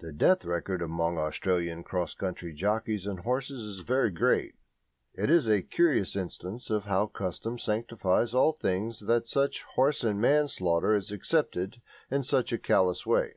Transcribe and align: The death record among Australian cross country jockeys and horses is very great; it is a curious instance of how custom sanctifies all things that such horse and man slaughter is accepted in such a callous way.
The 0.00 0.10
death 0.10 0.44
record 0.44 0.82
among 0.82 1.16
Australian 1.16 1.84
cross 1.84 2.12
country 2.12 2.52
jockeys 2.52 3.06
and 3.06 3.20
horses 3.20 3.62
is 3.64 3.82
very 3.86 4.10
great; 4.10 4.56
it 5.14 5.30
is 5.30 5.46
a 5.46 5.62
curious 5.62 6.16
instance 6.16 6.70
of 6.70 6.86
how 6.86 7.06
custom 7.06 7.56
sanctifies 7.56 8.34
all 8.34 8.52
things 8.52 8.98
that 9.06 9.28
such 9.28 9.62
horse 9.76 10.02
and 10.02 10.20
man 10.20 10.48
slaughter 10.48 10.92
is 10.96 11.12
accepted 11.12 11.80
in 12.10 12.24
such 12.24 12.52
a 12.52 12.58
callous 12.58 13.06
way. 13.06 13.34